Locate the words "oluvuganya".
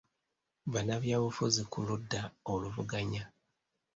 2.51-3.23